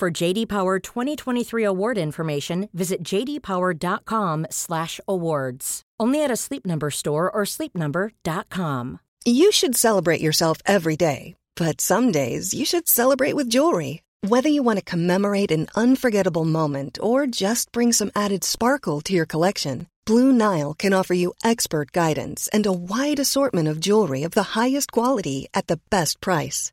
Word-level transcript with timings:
For 0.00 0.10
JD 0.10 0.48
Power 0.48 0.78
2023 0.78 1.62
award 1.62 1.98
information, 1.98 2.70
visit 2.72 3.02
jdpower.com/awards. 3.04 5.82
Only 6.00 6.24
at 6.24 6.30
a 6.30 6.36
Sleep 6.36 6.64
Number 6.64 6.90
store 6.90 7.30
or 7.30 7.42
sleepnumber.com. 7.44 9.00
You 9.26 9.52
should 9.52 9.76
celebrate 9.76 10.22
yourself 10.22 10.56
every 10.64 10.96
day, 10.96 11.36
but 11.54 11.82
some 11.82 12.12
days 12.12 12.54
you 12.54 12.64
should 12.64 12.88
celebrate 12.88 13.36
with 13.36 13.50
jewelry. 13.50 14.00
Whether 14.26 14.48
you 14.48 14.62
want 14.62 14.78
to 14.78 14.84
commemorate 14.90 15.52
an 15.52 15.66
unforgettable 15.76 16.46
moment 16.46 16.98
or 17.02 17.26
just 17.26 17.70
bring 17.70 17.92
some 17.92 18.10
added 18.16 18.42
sparkle 18.42 19.02
to 19.02 19.12
your 19.12 19.26
collection, 19.26 19.86
Blue 20.06 20.32
Nile 20.32 20.72
can 20.72 20.94
offer 20.94 21.12
you 21.12 21.34
expert 21.44 21.92
guidance 21.92 22.48
and 22.54 22.64
a 22.64 22.72
wide 22.72 23.20
assortment 23.20 23.68
of 23.68 23.80
jewelry 23.80 24.22
of 24.22 24.32
the 24.32 24.56
highest 24.56 24.92
quality 24.92 25.46
at 25.52 25.66
the 25.66 25.78
best 25.90 26.22
price. 26.22 26.72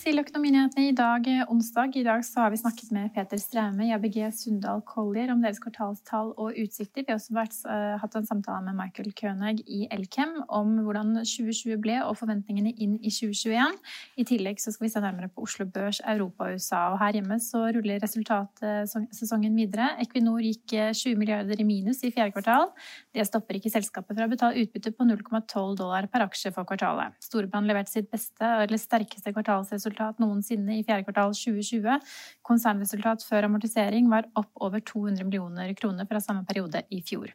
til 0.00 0.16
Økonominyhetene 0.16 0.86
i 0.88 0.94
dag, 0.96 1.26
onsdag. 1.52 1.96
I 1.98 2.04
dag 2.06 2.22
har 2.40 2.52
vi 2.52 2.56
snakket 2.56 2.92
med 2.94 3.10
Peter 3.12 3.36
Straume 3.40 3.84
i 3.84 3.90
ABG 3.92 4.30
Sundal 4.32 4.80
Collier 4.88 5.28
om 5.32 5.42
deres 5.44 5.58
kvartalstall 5.60 6.30
og 6.40 6.56
utsikter. 6.56 7.04
Vi 7.04 7.12
har 7.12 7.18
også 7.18 7.34
vært, 7.36 7.56
uh, 7.68 7.98
hatt 8.00 8.16
en 8.16 8.28
samtale 8.28 8.62
med 8.64 8.78
Michael 8.78 9.12
Kønegg 9.12 9.60
i 9.68 9.82
Elkem 9.92 10.32
om 10.48 10.78
hvordan 10.86 11.18
2020 11.20 11.76
ble 11.84 11.98
og 12.00 12.16
forventningene 12.16 12.72
inn 12.80 12.94
i 12.96 13.12
2021. 13.12 13.76
I 14.16 14.24
tillegg 14.30 14.62
skal 14.62 14.78
vi 14.86 14.90
se 14.94 15.02
nærmere 15.04 15.28
på 15.28 15.44
Oslo 15.44 15.66
Børs, 15.68 16.00
Europa 16.00 16.48
og 16.48 16.56
USA. 16.56 16.80
Og 16.94 16.98
her 17.02 17.18
hjemme 17.18 17.36
så 17.44 17.66
ruller 17.76 18.00
resultatsesongen 18.00 19.58
videre. 19.58 19.90
Equinor 20.00 20.40
gikk 20.40 20.78
20 20.96 21.20
milliarder 21.20 21.60
i 21.60 21.68
minus 21.68 22.00
i 22.04 22.12
fjerde 22.14 22.32
kvartal. 22.38 22.70
Det 23.12 23.28
stopper 23.28 23.60
ikke 23.60 23.74
selskapet 23.76 24.16
fra 24.16 24.30
å 24.30 24.32
betale 24.32 24.64
utbytte 24.64 24.96
på 24.96 25.04
0,12 25.12 25.76
dollar 25.76 26.08
per 26.08 26.24
aksje 26.24 26.54
for 26.56 26.64
kvartalet. 26.64 27.20
Storebrand 27.20 27.68
leverte 27.68 27.92
sitt 27.92 28.08
beste 28.08 28.54
eller 28.64 28.80
sterkeste 28.80 29.36
kvartalsresultat 29.36 29.89
noensinne 30.20 30.78
i 30.78 30.84
fjerde 30.86 31.06
kvartal 31.06 31.34
2020. 31.36 31.98
Konsernresultat 32.46 33.24
før 33.26 33.48
amortisering 33.48 34.10
var 34.12 34.28
opp 34.38 34.50
over 34.60 34.80
200 34.80 35.24
millioner 35.24 35.74
kroner 35.74 36.06
fra 36.06 36.20
samme 36.20 36.44
periode 36.46 36.84
i 36.90 37.02
fjor. 37.02 37.32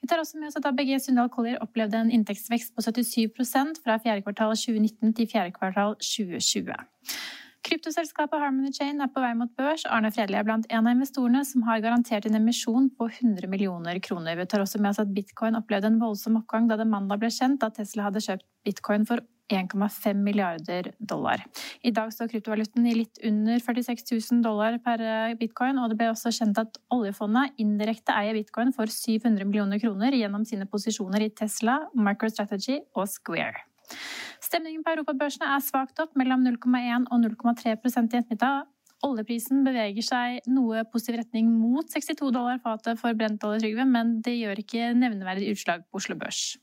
Vi 0.00 0.08
tar 0.08 0.22
også 0.22 0.38
med 0.38 0.48
oss 0.48 0.56
at 0.56 0.70
ABG 0.70 0.96
Sundal 1.00 1.30
Collier 1.32 1.60
opplevde 1.60 2.00
en 2.00 2.10
inntektsvekst 2.14 2.74
på 2.74 2.86
77% 2.86 3.82
fra 3.84 3.98
fjerde 4.00 4.24
kvartal 4.24 4.56
2019 4.56 5.14
til 5.18 5.30
fjerde 5.30 5.54
kvartal 5.58 5.98
2020. 6.00 6.74
Kryptoselskapet 7.60 8.40
Harmony 8.40 8.70
Chain 8.72 9.02
er 9.04 9.10
på 9.12 9.20
vei 9.20 9.32
mot 9.36 9.50
børs. 9.58 9.82
Arne 9.84 10.08
Fredli 10.14 10.38
er 10.38 10.46
blant 10.48 10.64
en 10.72 10.86
av 10.86 10.94
investorene 10.94 11.42
som 11.44 11.64
har 11.66 11.82
garantert 11.84 12.24
en 12.26 12.38
emisjon 12.38 12.88
på 12.96 13.08
100 13.10 13.50
millioner 13.52 14.00
kroner. 14.00 14.38
Vi 14.38 14.46
tar 14.48 14.64
også 14.64 14.80
med 14.80 14.94
oss 14.94 15.02
at 15.02 15.12
bitcoin 15.12 15.58
opplevde 15.58 15.90
en 15.90 16.00
voldsom 16.00 16.38
oppgang 16.40 16.70
da 16.70 16.78
det 16.80 16.88
mandag 16.88 17.20
ble 17.20 17.28
kjent 17.34 17.66
at 17.66 17.76
Tesla 17.76 18.08
hadde 18.08 18.24
kjøpt 18.24 18.46
bitcoin 18.64 19.04
for 19.08 19.20
1,5 19.50 20.20
milliarder 20.24 20.90
dollar. 20.98 21.42
I 21.82 21.92
dag 21.94 22.12
står 22.14 22.30
kryptovaluten 22.32 22.86
i 22.86 22.94
litt 23.02 23.20
under 23.26 23.60
46 23.62 24.06
000 24.12 24.42
dollar 24.46 24.78
per 24.84 25.02
eh, 25.04 25.36
bitcoin, 25.40 25.80
og 25.80 25.90
det 25.90 25.98
ble 26.00 26.10
også 26.12 26.32
kjent 26.34 26.60
at 26.62 26.78
oljefondet 26.94 27.58
indirekte 27.62 28.14
eier 28.16 28.38
bitcoin 28.38 28.74
for 28.76 28.90
700 28.90 29.44
millioner 29.44 29.82
kroner 29.82 30.16
gjennom 30.16 30.46
sine 30.48 30.68
posisjoner 30.70 31.26
i 31.26 31.32
Tesla, 31.34 31.80
MicroStrategy 31.94 32.80
og 32.94 33.10
Square. 33.10 33.66
Stemningen 34.40 34.84
på 34.86 34.94
europabørsene 34.94 35.48
er 35.54 35.62
svakt 35.64 35.98
opp, 36.02 36.14
mellom 36.18 36.44
0,1 36.46 37.08
og 37.10 37.24
0,3% 37.26 38.14
i 38.14 38.20
ettermiddag. 38.20 38.68
Oljeprisen 39.06 39.62
beveger 39.64 40.04
seg 40.04 40.48
noe 40.52 40.82
positiv 40.92 41.22
retning 41.22 41.48
mot 41.48 41.88
62 41.88 42.28
dollar 42.36 42.60
fatet 42.60 43.00
for 43.00 43.16
brentolje, 43.16 43.62
Trygve, 43.62 43.86
men 43.88 44.18
det 44.24 44.36
gjør 44.36 44.60
ikke 44.60 44.90
nevneverdig 44.98 45.54
utslag 45.54 45.86
på 45.88 46.02
Oslo 46.02 46.18
Børs. 46.20 46.58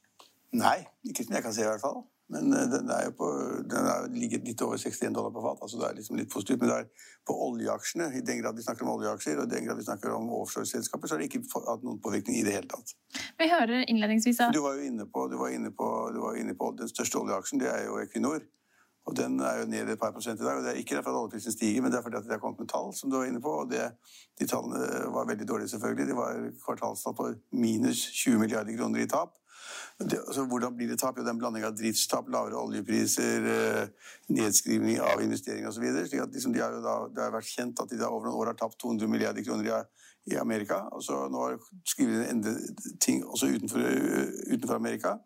Nei, 0.58 0.78
ikke 1.08 1.26
som 1.26 1.38
jeg 1.38 1.46
kan 1.48 1.56
se 1.56 1.66
i 1.66 1.68
hvert 1.68 1.82
fall. 1.82 2.06
Men 2.34 2.54
eh, 2.54 2.66
den 2.72 2.90
er 2.92 3.06
jo 3.08 3.14
på, 3.22 3.28
den 3.72 3.88
er 3.88 4.08
ligget 4.12 4.48
litt 4.48 4.62
over 4.66 4.80
61 4.80 5.16
dollar 5.16 5.32
på 5.36 5.44
fat. 5.46 5.62
altså 5.62 5.80
Det 5.80 5.88
er 5.88 6.00
liksom 6.00 6.20
litt 6.20 6.34
positivt. 6.34 6.60
Men 6.62 6.72
det 6.72 6.80
er 6.82 7.08
på 7.28 7.38
oljeaksjene, 7.48 8.10
i 8.20 8.26
den 8.26 8.42
grad 8.42 8.58
vi 8.58 8.66
snakker 8.66 8.88
om 8.88 8.94
oljeaksjer 8.98 9.40
og 9.40 9.48
i 9.48 9.54
den 9.56 9.68
grad 9.68 9.80
vi 9.80 9.88
snakker 9.88 10.14
om 10.16 10.28
offshoreselskaper, 10.42 11.08
så 11.08 11.16
har 11.16 11.24
det 11.24 11.30
ikke 11.32 11.44
hatt 11.70 11.88
noen 11.88 12.02
påvirkning 12.04 12.40
i 12.42 12.44
det 12.48 12.58
hele 12.58 12.70
tatt. 12.72 12.94
Vi 13.40 13.50
hører 13.52 13.88
innledningsvis 13.88 14.44
Du 14.56 14.62
var 14.66 14.78
jo 14.80 14.92
inne 14.92 15.08
på, 15.08 15.28
du 15.32 15.40
var 15.40 15.56
inne 15.56 15.72
på, 15.72 15.90
du 16.16 16.22
var 16.24 16.40
inne 16.40 16.56
på 16.58 16.72
den 16.80 16.92
største 16.92 17.20
oljeaksjen, 17.22 17.64
det 17.64 17.72
er 17.72 17.88
jo 17.88 18.00
Equinor. 18.04 18.44
Og 19.08 19.16
den 19.16 19.40
er 19.40 19.62
jo 19.62 19.68
ned 19.72 19.88
et 19.88 20.00
par 20.00 20.12
prosent 20.12 20.42
i 20.42 20.44
dag. 20.44 20.58
og 20.60 20.66
Det 20.66 20.72
er 20.74 20.80
ikke 20.82 20.98
derfor 20.98 21.14
at 21.16 21.22
oljeprisen 21.22 21.54
stiger, 21.56 21.82
men 21.82 21.94
det 21.94 22.00
er 22.00 22.04
fordi 22.04 22.18
at 22.20 22.26
det 22.28 22.36
har 22.36 22.42
kommet 22.44 22.60
med 22.60 22.68
tall, 22.68 22.90
som 22.96 23.10
du 23.10 23.16
var 23.16 23.30
inne 23.30 23.40
på. 23.40 23.54
og 23.62 23.70
det, 23.72 23.86
De 24.40 24.48
tallene 24.48 24.82
var 25.16 25.30
veldig 25.30 25.48
dårlige, 25.48 25.72
selvfølgelig. 25.72 26.08
De 26.10 26.18
var 26.18 26.42
kvartalstall 26.66 27.16
på 27.16 27.30
minus 27.56 28.02
20 28.12 28.42
milliarder 28.42 28.76
kroner 28.76 29.06
i 29.06 29.08
tap. 29.08 29.38
Det, 30.00 30.20
altså, 30.28 30.46
hvordan 30.46 30.76
blir 30.78 30.88
det 30.88 31.00
tap? 31.00 31.18
Jo, 31.18 31.24
det 31.24 31.32
er 31.32 31.34
en 31.34 31.40
blanding 31.42 31.66
av 31.66 31.78
driftstap, 31.78 32.28
lavere 32.30 32.60
oljepriser, 32.60 33.48
eh, 33.54 34.12
nedskrivning 34.30 35.00
av 35.02 35.24
investeringer 35.24 35.72
osv. 35.72 35.84
Liksom 35.84 36.54
de 36.54 36.60
det 36.60 37.24
har 37.24 37.34
vært 37.34 37.50
kjent 37.50 37.82
at 37.82 37.90
de 37.90 37.98
da 37.98 38.12
over 38.12 38.28
noen 38.28 38.38
år 38.38 38.52
har 38.52 38.60
tapt 38.60 38.78
200 38.84 39.10
milliarder 39.10 39.46
kroner 39.46 39.72
i, 39.72 39.80
i 40.34 40.38
Amerika. 40.38 40.84
og 40.92 41.02
så 41.04 41.26
Nå 41.32 41.42
har 41.42 41.58
skriver 41.86 42.30
de 42.30 42.54
ting 43.02 43.26
også 43.26 43.50
utenfor, 43.56 43.82
utenfor 44.54 44.76
Amerika. 44.76 45.18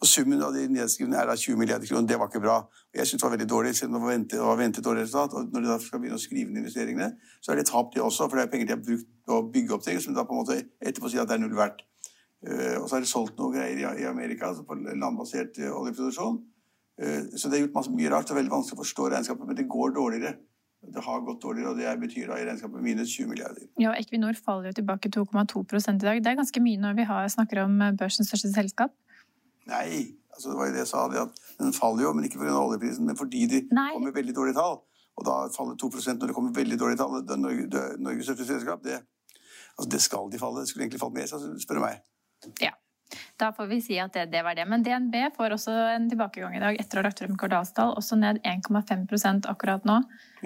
Og 0.00 0.08
Summen 0.08 0.40
av 0.42 0.54
de 0.56 0.62
nedskrivningene 0.68 1.20
er 1.22 1.28
da 1.28 1.36
20 1.36 1.56
milliarder 1.60 1.88
kroner. 1.88 2.08
Det 2.08 2.18
var 2.18 2.28
ikke 2.28 2.40
bra. 2.40 2.60
Jeg 2.94 3.06
synes 3.06 3.22
det 3.22 3.26
var 3.26 3.36
veldig 3.36 3.50
dårlig, 3.50 3.74
selv 3.76 3.90
om 3.90 3.94
det 3.94 4.02
var 4.02 4.12
ventet, 4.12 4.38
det 4.38 4.46
var 4.46 4.56
ventet 4.56 4.84
dårlig 4.84 5.02
resultat. 5.02 5.32
Og 5.32 5.52
når 5.52 5.60
de 5.60 5.68
da 5.68 5.78
skal 5.78 6.00
begynne 6.00 6.20
å 6.20 6.22
skrive 6.22 6.52
ned 6.52 6.62
investeringene, 6.62 7.10
så 7.40 7.52
er 7.52 7.60
det 7.60 7.66
tap, 7.68 7.92
de 7.94 8.00
også. 8.04 8.28
For 8.28 8.36
det 8.36 8.46
er 8.46 8.52
penger 8.52 8.70
de 8.70 8.76
har 8.76 8.84
brukt 8.86 9.36
å 9.36 9.42
bygge 9.52 9.76
opp 9.76 9.84
ting, 9.84 10.00
som 10.00 10.16
da 10.16 10.24
på 10.24 10.36
en 10.36 10.40
måte 10.40 10.56
etterpå 10.80 11.12
sier 11.12 11.24
at 11.24 11.28
det 11.28 11.36
er 11.36 11.44
null 11.44 11.56
verdt. 11.56 11.84
Eh, 12.46 12.76
og 12.80 12.88
så 12.88 12.96
har 12.96 13.04
det 13.04 13.10
solgt 13.10 13.40
noe 13.40 13.52
greier 13.52 13.98
i 14.00 14.06
Amerika, 14.08 14.48
altså 14.48 14.64
på 14.64 14.78
landbasert 14.78 15.58
eh, 15.60 15.72
oljeproduksjon. 15.76 16.38
Eh, 17.00 17.26
så 17.36 17.50
det 17.50 17.58
er 17.58 17.66
gjort 17.66 17.76
masse, 17.76 17.92
mye 17.92 18.12
rart. 18.12 18.28
Det 18.28 18.34
er 18.34 18.40
veldig 18.40 18.54
vanskelig 18.54 18.78
å 18.78 18.84
forstå 18.84 19.10
regnskapet, 19.14 19.48
men 19.48 19.58
det 19.58 19.66
går 19.68 19.92
dårligere. 19.96 20.38
Det 20.80 21.02
har 21.04 21.20
gått 21.26 21.42
dårligere, 21.42 21.74
og 21.74 21.80
det 21.80 21.90
betyr 22.00 22.30
da 22.30 22.38
i 22.40 22.46
regnskapet 22.48 22.80
minus 22.80 23.12
20 23.12 23.28
milliarder. 23.28 23.66
Ja, 23.82 23.92
Equinor 23.98 24.38
faller 24.40 24.70
jo 24.70 24.78
tilbake 24.78 25.12
2,2 25.12 25.60
i 25.60 25.98
dag. 26.00 26.22
Det 26.24 26.32
er 26.32 26.38
ganske 26.38 26.62
mye 26.64 26.80
når 26.80 26.96
vi 26.96 27.04
har, 27.10 27.28
snakker 27.28 27.66
om 27.66 27.76
børsens 28.00 28.32
største 28.32 28.52
selskap. 28.54 28.94
Nei, 29.68 30.16
altså 30.32 30.50
det 30.50 30.56
var 30.56 30.70
jo 30.70 30.72
det 30.72 30.80
jeg 30.80 30.88
sa. 30.88 31.02
Det 31.12 31.20
at 31.20 31.42
den 31.60 31.76
faller 31.76 32.06
jo, 32.06 32.14
men 32.16 32.24
ikke 32.24 32.40
pga. 32.40 32.56
oljeprisen, 32.56 33.04
men 33.04 33.18
fordi 33.20 33.44
de 33.52 33.60
Nei. 33.76 33.90
kommer 33.92 34.16
veldig 34.16 34.36
dårlige 34.36 34.56
tall. 34.56 34.80
Og 35.20 35.26
da 35.28 35.36
faller 35.52 35.76
2% 35.76 36.16
når 36.16 36.32
det 36.32 36.36
kommer 36.38 36.56
veldig 36.56 36.78
dårlige 36.80 37.02
tall. 37.02 37.18
Er 37.20 38.00
Norges 38.00 38.30
største 38.30 38.48
selskap. 38.48 38.80
Det, 38.84 39.02
altså 39.76 39.90
det 39.92 40.00
skal 40.00 40.32
de 40.32 40.40
falle. 40.40 40.64
Det 40.64 40.72
skulle 40.72 40.88
egentlig 40.88 41.02
falt 41.02 41.18
mer, 41.18 41.28
spør 41.28 41.76
du 41.76 41.84
meg. 41.84 42.00
Ja. 42.60 42.74
Da 43.36 43.52
får 43.52 43.66
vi 43.66 43.80
si 43.82 43.96
at 43.98 44.14
det, 44.14 44.28
det, 44.30 44.42
var 44.46 44.54
det. 44.54 44.66
Men 44.70 44.84
DNB 44.86 45.14
får 45.36 45.56
også 45.56 45.72
en 45.96 46.08
tilbakegang 46.10 46.54
i 46.54 46.62
dag 46.62 46.76
etter 46.78 46.98
å 46.98 47.02
ha 47.02 47.08
lagt 47.08 47.22
frem 47.22 47.36
kvartalstall, 47.40 47.96
også 47.98 48.18
ned 48.20 48.38
1,5% 48.46 49.48
akkurat 49.50 49.86
nå. 49.88 49.96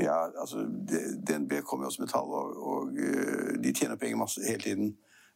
Ja, 0.00 0.16
altså 0.30 0.64
DNB 0.64 1.58
kommer 1.68 1.86
jo 1.86 1.92
også 1.92 2.04
med 2.04 2.12
tall, 2.14 2.30
og, 2.32 2.62
og 2.70 3.00
eh, 3.00 3.50
de 3.60 3.74
tjener 3.74 4.00
penger 4.00 4.20
masse 4.22 4.44
hele 4.46 4.64
tiden. 4.64 4.94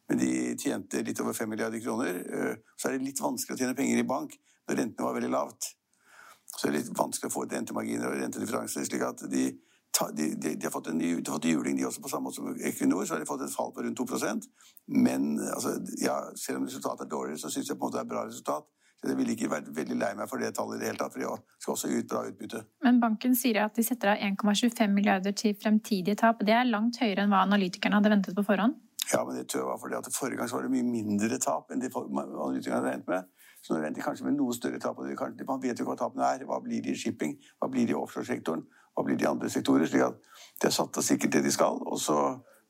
Men 0.08 0.22
de 0.22 0.31
tjente 0.56 1.02
litt 1.05 1.20
over 1.20 1.37
5 1.37 1.50
milliarder 1.52 1.82
kroner. 1.84 2.22
Eh, 2.25 2.55
så 2.76 2.88
er 2.88 2.96
det 2.96 3.11
litt 3.11 3.20
vanskelig 3.20 3.58
å 3.58 3.61
tjene 3.61 3.76
penger 3.76 4.00
i 4.00 4.08
bank 4.08 4.38
når 4.69 4.81
rentene 4.81 5.08
var 5.08 5.19
veldig 5.19 5.32
lavt. 5.34 5.72
Så 6.49 6.69
er 6.69 6.72
det 6.72 6.84
litt 6.84 6.96
vanskelig 6.96 7.28
å 7.28 7.34
få 7.34 7.44
et 7.44 7.58
rentemarginer 7.58 8.08
og 8.08 8.22
rentedifferanse. 8.22 8.87
slik 8.88 9.04
at 9.04 9.26
de 9.28 9.50
de, 10.16 10.28
de, 10.34 10.54
de, 10.54 10.66
har 10.66 10.72
fått 10.72 10.90
en, 10.92 10.98
de 10.98 11.12
har 11.14 11.34
fått 11.34 11.48
juling, 11.50 11.76
de 11.76 11.86
også, 11.88 12.02
på 12.04 12.10
samme 12.12 12.28
måte 12.28 12.38
som 12.40 12.48
Equinor. 12.70 13.04
Så 13.04 13.16
har 13.16 13.22
de 13.22 13.28
fått 13.28 13.44
et 13.46 13.54
fall 13.54 13.72
på 13.74 13.84
rundt 13.84 14.00
2% 14.00 14.48
Men 14.86 15.30
altså, 15.54 15.78
ja, 16.02 16.18
selv 16.36 16.60
om 16.60 16.66
resultatet 16.68 17.06
er 17.06 17.14
dårligere, 17.14 17.40
så 17.42 17.52
syns 17.52 17.70
jeg 17.70 17.78
på 17.78 17.86
en 17.86 17.88
måte 17.88 17.98
det 17.98 18.04
er 18.04 18.08
et 18.08 18.14
bra 18.14 18.26
resultat. 18.26 18.68
Så 18.98 19.12
jeg 19.12 19.18
ville 19.20 19.34
ikke 19.36 19.50
vært 19.52 19.68
veldig 19.74 19.96
lei 20.00 20.10
meg 20.18 20.26
for 20.26 20.42
det 20.42 20.50
tallet 20.56 20.80
i 20.80 20.82
det 20.82 20.88
hele 20.90 20.98
tatt, 20.98 21.12
for 21.14 21.22
de 21.22 21.62
skal 21.62 21.74
også 21.76 21.90
ut 21.92 22.08
bra 22.10 22.24
utbytte. 22.26 22.64
Men 22.82 22.98
banken 23.02 23.36
sier 23.38 23.60
at 23.62 23.78
de 23.78 23.84
setter 23.86 24.10
av 24.16 24.24
1,25 24.26 24.90
milliarder 24.90 25.36
til 25.38 25.54
fremtidige 25.54 26.18
tap. 26.18 26.42
Det 26.46 26.56
er 26.56 26.66
langt 26.66 26.98
høyere 26.98 27.22
enn 27.22 27.30
hva 27.30 27.44
analytikerne 27.46 28.00
hadde 28.00 28.10
ventet 28.16 28.38
på 28.38 28.46
forhånd? 28.48 28.74
Ja, 29.12 29.22
men 29.24 29.38
det 29.38 29.46
tror 29.48 29.70
jeg 29.70 29.80
fordi 29.80 29.96
at 30.00 30.10
forrige 30.12 30.40
gang 30.40 30.50
var 30.50 30.66
det 30.66 30.72
mye 30.72 30.88
mindre 30.88 31.38
tap 31.40 31.70
enn 31.72 31.80
de 31.80 31.92
analytikerne 31.94 32.80
hadde 32.80 32.90
regnet 32.90 33.12
med. 33.12 33.30
Så 33.62 33.72
nå 33.74 33.78
regner 33.78 34.00
de 34.00 34.04
kanskje 34.04 34.26
med 34.26 34.36
noe 34.38 34.54
større 34.56 34.82
tap. 34.82 34.98
Man 34.98 35.62
vet 35.62 35.78
jo 35.78 35.86
ikke 35.86 35.92
hva 35.92 36.00
tapene 36.02 36.26
er. 36.34 36.44
Hva 36.48 36.58
blir 36.64 36.82
det 36.82 36.96
i 36.96 36.98
shipping? 36.98 37.38
Hva 37.62 37.70
blir 37.70 37.86
det 37.86 37.94
i 37.94 37.98
offshoresektoren? 37.98 38.66
Hva 38.98 39.04
blir 39.06 39.18
de 39.18 39.28
andre 39.30 39.50
sektorer? 39.50 39.86
slik 39.86 40.02
at 40.02 40.18
de 40.58 40.66
har 40.66 40.74
satt 40.74 40.98
av 40.98 41.06
sikkert 41.06 41.36
det 41.36 41.44
de 41.44 41.52
skal, 41.54 41.78
og 41.86 42.00
så 42.02 42.18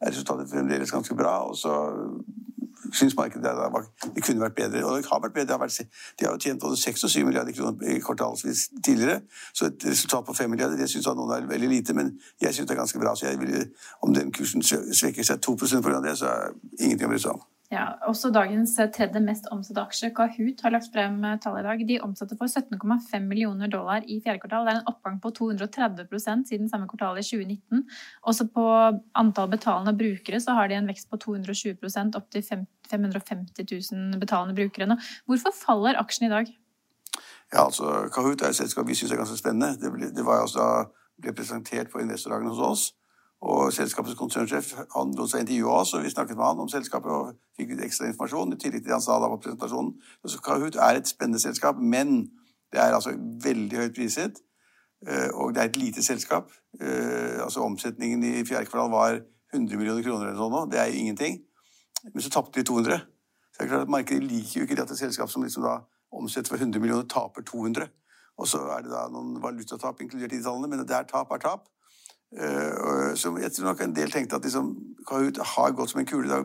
er 0.01 0.13
resultatet 0.13 0.51
fremdeles 0.51 0.93
ganske 0.93 1.17
bra. 1.17 1.39
Og 1.49 1.57
så 1.57 1.73
syns 2.93 3.17
markedet 3.17 3.43
det, 3.45 4.23
kunne 4.23 4.41
vært 4.45 4.55
bedre. 4.55 4.85
Og 4.85 4.97
det 4.97 5.09
har 5.11 5.23
vært 5.25 5.35
bedre. 5.35 5.57
har 5.57 5.61
vært, 5.61 5.81
de 6.21 6.27
har 6.27 6.39
tjent 6.39 6.63
både 6.63 6.77
6 6.77 7.05
og 7.05 7.11
7 7.11 7.25
milliarder 7.25 7.53
kroner 7.57 7.97
i 7.97 7.99
kvartalsvis 8.05 8.69
tidligere. 8.85 9.21
Så 9.55 9.67
et 9.67 9.89
resultat 9.89 10.25
på 10.25 10.37
5 10.37 10.51
milliarder 10.51 10.77
det 10.77 10.91
syns 10.91 11.09
noen 11.09 11.35
er 11.37 11.49
veldig 11.49 11.69
lite, 11.69 11.97
men 11.97 12.15
jeg 12.41 12.55
syns 12.55 12.69
det 12.69 12.77
er 12.77 12.83
ganske 12.83 13.03
bra. 13.03 13.15
Så 13.17 13.33
vil, 13.41 13.71
om 14.03 14.15
den 14.15 14.33
kursen 14.33 14.63
svekker 14.63 15.25
seg 15.25 15.41
2% 15.49 15.83
pga. 15.85 16.03
det, 16.05 16.19
så 16.19 16.27
er 16.27 16.53
ingenting 16.79 17.09
å 17.09 17.15
bry 17.15 17.23
seg 17.25 17.33
om. 17.37 17.47
Ja, 17.69 17.99
også 18.09 18.31
dagens 18.33 18.73
eh, 18.81 18.89
tredje 18.89 19.21
mest 19.21 19.45
omsatte 19.53 19.83
aksje, 19.83 20.09
Kahoot, 20.17 20.63
har 20.65 20.73
lagt 20.73 20.89
frem 20.89 21.19
tallet 21.21 21.43
tall 21.45 21.59
i 21.61 21.65
dag. 21.67 21.83
De 21.91 21.99
omsatte 22.01 22.37
for 22.41 22.49
17,5 22.49 23.27
millioner 23.29 23.69
dollar 23.69 24.07
i 24.09 24.17
fjerde 24.25 24.41
kvartal. 24.41 24.65
Det 24.65 24.73
er 24.73 24.79
en 24.79 24.89
oppgang 24.89 25.19
på 25.21 25.33
230% 25.37 26.49
siden 26.49 26.71
samme 26.73 26.89
kvartal 26.89 27.21
i 27.21 27.25
2019. 27.27 27.83
Også 28.25 28.47
på 28.55 28.65
antall 29.21 29.51
betalende 29.53 29.93
brukere 30.01 30.41
så 30.41 30.57
har 30.57 30.73
de 30.73 30.79
en 30.79 30.89
vekst 30.89 31.11
på 31.13 31.21
220% 31.27 32.17
opp 32.17 32.31
til 32.33 32.47
550 32.49 33.69
000 33.93 34.23
betalende 34.23 34.57
brukere. 34.57 34.89
nå. 34.89 34.97
Hvorfor 35.29 35.53
faller 35.53 36.01
aksjen 36.01 36.31
i 36.31 36.33
dag? 36.33 36.49
Ja, 37.53 37.67
altså, 37.67 38.09
Kahoot 38.15 38.41
er 38.41 38.49
et 38.49 38.57
selskap 38.57 38.89
vi 38.89 38.97
syns 38.97 39.13
er 39.13 39.21
ganske 39.21 39.37
spennende. 39.37 39.77
Det 39.77 39.93
ble, 39.93 40.09
det 40.09 40.25
var 40.25 40.41
altså, 40.47 40.89
ble 41.21 41.37
presentert 41.37 41.93
på 41.93 42.01
investordagen 42.01 42.49
hos 42.49 42.65
oss. 42.65 42.89
Og 43.47 43.71
selskapets 43.71 44.19
konsernsjef 44.19 44.73
han 44.97 45.13
lot 45.15 45.31
seg 45.31 45.45
intervjue 45.45 45.71
oss, 45.71 45.93
og 45.95 46.03
vi 46.03 46.11
snakket 46.11 46.37
med 46.37 46.47
han 46.47 46.63
om 46.65 46.71
selskapet 46.73 47.13
og 47.15 47.37
fikk 47.55 47.71
litt 47.71 47.85
ekstra 47.87 48.09
informasjon 48.11 48.57
i 48.57 48.59
tillegg 48.59 48.83
til 48.83 48.91
det 48.91 48.97
han 48.97 49.05
sa 49.05 49.21
da 49.23 49.31
på 49.31 49.39
presentasjonen. 49.45 49.93
Så 50.27 50.41
Kahoot 50.43 50.79
er 50.83 50.99
et 50.99 51.11
spennende 51.11 51.39
selskap, 51.43 51.79
men 51.79 52.25
det 52.73 52.83
er 52.83 52.97
altså 52.97 53.15
veldig 53.45 53.85
høyt 53.85 53.95
priset. 53.95 54.41
Eh, 55.07 55.29
og 55.39 55.55
det 55.55 55.63
er 55.63 55.71
et 55.71 55.79
lite 55.79 56.03
selskap. 56.03 56.51
Eh, 56.81 57.39
altså 57.45 57.63
Omsetningen 57.63 58.25
i 58.27 58.45
fjerde 58.45 58.67
kvartal 58.67 58.91
var 58.91 59.21
100 59.55 59.79
millioner 59.79 60.03
kroner 60.03 60.27
eller 60.27 60.41
sånn 60.41 60.57
sånt. 60.57 60.75
Det 60.75 60.83
er 60.83 60.91
jo 60.91 60.99
ingenting. 61.05 61.39
Men 62.11 62.25
så 62.25 62.35
tapte 62.35 62.59
de 62.59 62.67
200. 62.67 62.99
Så 62.99 63.63
det 63.63 63.69
er 63.69 63.71
klart 63.71 63.87
at 63.87 63.95
Markedet 63.95 64.27
liker 64.27 64.61
jo 64.61 64.67
ikke 64.67 64.83
at 64.83 64.91
et 64.91 65.01
selskap 65.01 65.31
som 65.31 65.47
liksom 65.47 65.63
da 65.67 65.79
omsetter 66.11 66.51
for 66.51 66.59
100 66.59 66.83
millioner, 66.83 67.07
taper 67.07 67.47
200. 67.47 67.89
Og 68.39 68.47
så 68.47 68.61
er 68.75 68.83
det 68.83 68.93
da 68.93 69.07
noen 69.13 69.39
valutatap 69.43 70.03
inkludert 70.03 70.33
i 70.33 70.39
de 70.39 70.45
tallene, 70.45 70.71
men 70.71 70.83
det 70.87 70.95
er 70.95 71.07
tap 71.07 71.31
er 71.35 71.43
tap. 71.43 71.67
Uh, 72.29 73.15
som 73.17 73.39
jeg 73.41 73.53
tror 73.53 73.71
nok 73.71 73.81
en 73.81 73.95
del 73.97 74.11
tenkte 74.13 74.37
at 74.37 74.45
liksom, 74.45 74.75
Kahoot 75.09 75.39
har 75.55 75.73
gått 75.73 75.91
som 75.91 76.01
en 76.01 76.07
kule. 76.07 76.29
Da, 76.29 76.43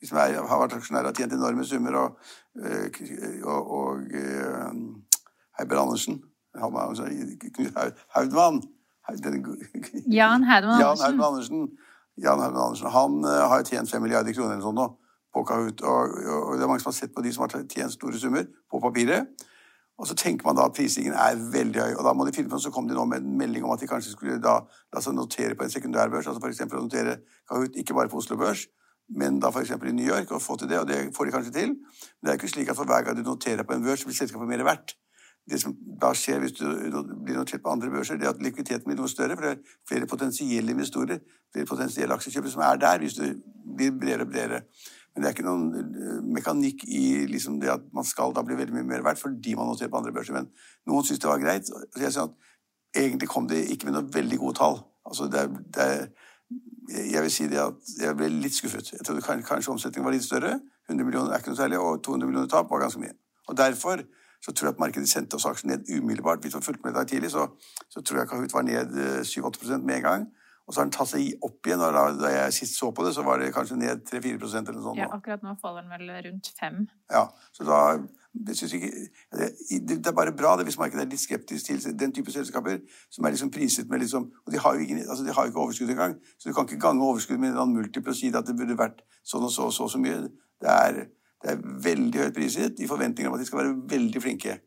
de 0.00 0.08
som 0.08 0.16
er, 0.16 0.38
har 0.40 0.62
vært 0.62 0.78
aksjonærer, 0.78 1.10
har 1.10 1.16
tjent 1.18 1.36
enorme 1.36 1.64
summer. 1.68 1.98
Og, 2.00 2.32
uh, 2.56 2.86
og, 3.44 3.70
og 3.80 4.16
uh, 4.16 4.72
Heiber 5.58 5.82
Andersen 5.82 6.22
Haudmann 8.14 8.62
Jan 10.10 10.42
Haudmann 10.42 10.82
Andersen. 10.82 11.20
Andersen. 11.20 11.68
Jan 12.16 12.40
Haudmann 12.40 12.64
Andersen. 12.64 12.90
Han 12.90 13.24
har 13.24 13.62
tjent 13.64 13.90
fem 13.90 14.02
milliarder 14.02 14.34
kroner 14.34 14.56
eller 14.56 14.64
sånn 14.64 14.80
nå 14.80 14.88
på 15.34 15.44
Kahoot. 15.46 15.84
Og, 15.84 16.16
og, 16.26 16.56
det 16.56 16.64
er 16.64 16.70
mange 16.70 16.82
som 16.82 16.90
har 16.90 16.98
sett 16.98 17.14
på 17.14 17.22
de 17.22 17.32
som 17.34 17.44
har 17.44 17.54
tjent 17.60 17.94
store 17.94 18.18
summer 18.18 18.48
på 18.70 18.82
papiret. 18.82 19.30
Og 20.00 20.08
så 20.08 20.16
tenker 20.16 20.46
man 20.48 20.56
da 20.56 20.64
at 20.64 20.76
prisingen 20.76 21.12
er 21.12 21.40
veldig 21.52 21.80
høy. 21.82 21.94
Og 21.98 22.06
da 22.06 22.12
må 22.16 22.24
de 22.24 22.32
finne 22.32 22.48
på, 22.48 22.58
så 22.62 22.72
kom 22.72 22.86
de 22.88 22.96
nå 22.96 23.04
med 23.08 23.20
en 23.20 23.34
melding 23.36 23.66
om 23.66 23.74
at 23.74 23.82
de 23.82 23.88
kanskje 23.90 24.14
skulle 24.14 24.38
da 24.40 24.62
la 24.64 25.02
seg 25.04 25.12
notere 25.16 25.56
på 25.58 25.66
en 25.66 25.72
sekundærbørs. 25.72 26.30
altså 26.30 26.40
F.eks. 26.40 26.62
å 26.72 26.84
notere 26.86 27.18
Kahoot 27.50 27.76
ikke 27.82 27.96
bare 27.98 28.08
på 28.08 28.22
Oslo 28.22 28.38
Børs, 28.40 28.64
men 29.20 29.40
da 29.42 29.50
f.eks. 29.52 29.74
i 29.76 29.92
New 29.92 30.08
York. 30.08 30.32
Og 30.32 30.40
få 30.40 30.56
til 30.56 30.70
det, 30.72 30.78
og 30.80 30.88
det 30.88 31.02
får 31.16 31.28
de 31.28 31.34
kanskje 31.36 31.52
til. 31.58 31.74
Men 31.76 32.30
det 32.30 32.32
er 32.32 32.40
ikke 32.40 32.52
slik 32.54 32.72
at 32.72 32.80
for 32.80 32.88
hver 32.88 33.04
gang 33.04 33.18
du 33.18 33.26
noterer 33.26 33.68
på 33.68 33.76
en 33.76 33.84
børs, 33.84 34.00
så 34.00 34.08
blir 34.08 34.16
selskapet 34.22 34.48
mer 34.48 34.64
verdt. 34.64 34.96
Det 35.50 35.60
som 35.60 35.74
da 36.00 36.14
skjer 36.16 36.40
hvis 36.40 36.56
du 36.56 36.64
blir 37.24 37.36
notert 37.36 37.62
på 37.64 37.72
andre 37.72 37.90
børser, 37.92 38.16
det 38.16 38.28
er 38.28 38.32
at 38.32 38.40
likviditeten 38.40 38.88
blir 38.88 38.96
noe 39.00 39.10
større. 39.10 39.36
For 39.36 39.44
det 39.44 39.52
er 39.52 39.76
flere 39.88 40.08
potensielle 40.08 40.72
investorer, 40.76 41.20
flere 41.52 41.68
potensielle 41.68 42.16
aksjekjøpere 42.16 42.54
som 42.54 42.64
er 42.64 42.80
der 42.80 43.04
hvis 43.04 43.18
du 43.18 43.24
blir 43.76 43.92
bredere 44.00 44.24
og 44.24 44.32
bredere. 44.32 44.62
Men 45.14 45.22
det 45.22 45.28
er 45.28 45.34
ikke 45.34 45.46
noen 45.46 45.66
eh, 45.74 46.20
mekanikk 46.38 46.84
i 46.86 47.26
liksom 47.30 47.58
det 47.62 47.72
at 47.72 47.86
man 47.96 48.06
skal 48.06 48.34
da 48.36 48.44
bli 48.46 48.58
veldig 48.58 48.76
mye 48.78 48.88
mer 48.92 49.04
verdt 49.06 49.22
fordi 49.22 49.56
man 49.58 49.70
noterer 49.70 49.90
på 49.90 50.00
andre 50.00 50.14
børser. 50.14 50.36
Men 50.38 50.50
noen 50.88 51.06
syntes 51.06 51.22
det 51.24 51.30
var 51.30 51.42
greit. 51.42 51.66
Så 51.66 51.82
jeg 51.98 52.12
synes 52.12 52.22
at 52.28 53.02
egentlig 53.04 53.28
kom 53.30 53.48
det 53.50 53.64
ikke 53.72 53.88
med 53.88 53.98
noen 53.98 54.12
veldig 54.14 54.38
gode 54.38 54.58
tall. 54.60 54.80
Altså 55.06 55.26
det, 55.32 55.46
det, 55.74 55.88
jeg 57.10 57.22
vil 57.22 57.34
si 57.34 57.48
det 57.50 57.58
at 57.62 57.92
jeg 58.00 58.16
ble 58.18 58.30
litt 58.36 58.56
skuffet. 58.56 58.94
Jeg 58.94 59.06
trodde 59.06 59.42
kanskje 59.46 59.74
omsetningen 59.74 60.06
var 60.06 60.14
litt 60.14 60.26
større. 60.26 60.56
100 60.90 61.06
millioner 61.06 61.34
er 61.34 61.42
ikke 61.42 61.52
noe 61.52 61.60
særlig, 61.60 61.78
og 61.78 62.00
200 62.02 62.30
millioner 62.30 62.50
tap 62.50 62.70
var 62.70 62.82
ganske 62.82 63.02
mye. 63.02 63.14
Og 63.48 63.56
Derfor 63.58 64.02
så 64.40 64.52
tror 64.52 64.66
jeg 64.66 64.74
at 64.74 64.80
markedet 64.80 65.08
sendte 65.08 65.36
oss 65.36 65.44
aksjen 65.46 65.70
ned 65.70 65.90
umiddelbart. 65.98 66.40
Hvis 66.40 66.54
man 66.56 66.62
fulgte 66.62 66.86
med 66.86 66.94
der 66.94 67.04
tidlig, 67.04 67.30
så, 67.30 67.46
så 67.90 68.00
tror 68.00 68.18
jeg 68.18 68.28
Kahoot 68.28 68.54
var 68.54 68.62
ned 68.62 68.94
7-8 69.28 69.72
eh, 69.72 69.82
med 69.84 69.96
en 69.96 70.02
gang. 70.02 70.26
Og 70.66 70.74
så 70.74 70.80
har 70.80 70.86
den 70.86 70.94
tatt 70.94 71.10
seg 71.10 71.44
opp 71.46 71.66
igjen. 71.66 71.82
og 71.82 71.94
da, 71.96 72.04
da, 72.14 72.30
jeg 72.34 72.54
sist 72.60 72.78
så 72.78 72.92
på 72.94 73.04
det, 73.06 73.14
så 73.16 73.24
var 73.26 73.40
det 73.42 73.50
kanskje 73.54 73.78
ned 73.80 74.04
3-4% 74.06 74.70
eller 74.70 74.78
noe 74.78 74.86
sånt. 74.86 75.02
Ja, 75.02 75.10
akkurat 75.16 75.42
nå 75.42 75.56
faller 75.62 75.86
den 75.86 75.92
vel 75.96 76.24
rundt 76.28 76.52
5 76.60 76.82
Ja, 77.10 77.26
så 77.56 77.66
da 77.66 77.80
det, 78.30 78.54
ikke, 78.62 78.90
det, 79.34 79.88
det, 79.88 80.06
er 80.06 80.14
bare 80.14 80.32
bra 80.36 80.52
det 80.56 80.68
hvis 80.68 80.78
markedet 80.78 81.02
er 81.02 81.08
litt 81.10 81.20
skeptisk 81.20 81.66
til 81.66 81.98
den 81.98 82.12
type 82.14 82.30
selskaper 82.30 82.78
som 83.10 83.26
er 83.26 83.34
liksom 83.34 83.50
priset 83.50 83.90
med 83.90 84.04
liksom 84.04 84.28
Og 84.46 84.52
de 84.54 84.60
har 84.62 84.76
jo 84.76 84.84
ikke, 84.84 85.00
altså 85.08 85.24
de 85.26 85.34
har 85.34 85.50
ikke 85.50 85.58
overskudd 85.64 85.90
engang, 85.90 86.14
så 86.38 86.48
du 86.48 86.54
kan 86.54 86.68
ikke 86.68 86.78
gange 86.80 87.04
overskudd 87.04 87.42
med 87.42 87.58
en 87.58 87.74
multiple 87.74 88.14
og 88.14 88.16
si 88.16 88.30
at 88.30 88.46
det 88.46 88.56
burde 88.56 88.78
vært 88.78 89.02
sånn 89.26 89.44
og 89.44 89.50
så 89.50 89.66
og 89.66 89.74
så, 89.74 89.88
så 89.90 89.98
mye. 89.98 90.30
Det 90.62 90.70
er, 90.70 91.04
det 91.42 91.54
er 91.56 91.62
veldig 91.90 92.22
høyt 92.22 92.36
priset 92.36 92.78
i 92.78 92.86
forventninger 92.86 93.30
om 93.30 93.34
at 93.34 93.42
de 93.42 93.50
skal 93.50 93.64
være 93.64 93.76
veldig 93.90 94.22
flinke. 94.22 94.60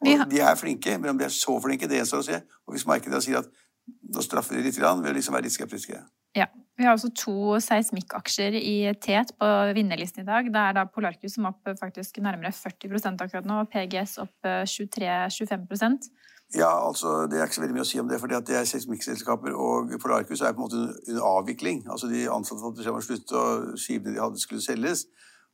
Og 0.00 0.30
de 0.30 0.40
er 0.40 0.54
flinke, 0.54 0.98
men 0.98 1.10
om 1.10 1.18
de 1.18 1.24
er 1.24 1.32
så 1.32 1.56
flinke, 1.62 1.88
det 1.88 2.00
gjenstår 2.00 2.22
å 2.22 2.26
se. 2.26 2.40
Og 2.66 2.76
hvis 2.76 2.86
markedet 2.88 3.22
sier 3.24 3.40
at 3.40 3.48
nå 3.86 4.22
straffer 4.24 4.58
de 4.58 4.66
litt 4.66 4.78
grann 4.78 5.02
ved 5.02 5.12
å 5.12 5.16
liksom 5.16 5.36
være 5.36 5.48
litt 5.48 5.56
skeptiske. 5.56 6.00
Ja. 6.36 6.50
Vi 6.76 6.84
har 6.84 6.92
også 6.92 7.08
to 7.16 7.56
seismikkaksjer 7.64 8.52
i 8.58 8.92
tet 9.00 9.30
på 9.40 9.46
vinnerlisten 9.72 10.26
i 10.26 10.28
dag. 10.28 10.50
Det 10.52 10.60
er 10.60 10.74
da 10.76 10.82
Polarcus 10.92 11.38
som 11.38 11.48
opp 11.48 11.70
faktisk 11.80 12.20
nærmere 12.20 12.52
40 12.52 13.22
akkurat 13.24 13.48
nå, 13.48 13.62
og 13.62 13.70
PGS 13.72 14.18
opp 14.20 14.50
23-25% 14.68 16.10
ja, 16.54 16.88
altså 16.88 17.26
Det 17.26 17.38
er 17.38 17.48
ikke 17.48 17.54
så 17.54 17.60
veldig 17.60 17.74
mye 17.74 17.84
å 17.84 17.88
si 17.88 18.00
om 18.00 18.08
det. 18.08 18.20
for 18.20 18.30
det 18.30 18.54
er 18.54 18.64
seismikkselskaper, 18.64 19.54
og 19.54 19.90
Polarcus 20.02 20.40
er 20.40 20.52
på 20.52 20.62
en 20.62 20.68
måte 20.68 20.82
under 21.08 21.22
avvikling. 21.22 21.86
Altså 21.90 22.06
De 22.06 22.28
ansatte 22.30 22.62
fått 22.62 22.76
beskjed 22.76 22.92
om 22.92 23.00
å 23.00 23.06
slutte, 23.06 23.36
og 23.36 23.78
skipene 23.78 24.14
de 24.14 24.22
hadde, 24.22 24.40
skulle 24.40 24.62
selges. 24.62 25.06